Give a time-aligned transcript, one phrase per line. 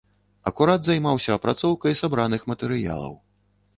[0.51, 3.13] Акурат займаўся апрацоўкай сабраных матэрыялаў.